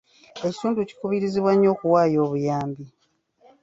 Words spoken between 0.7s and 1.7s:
kikubirizibwa nnyo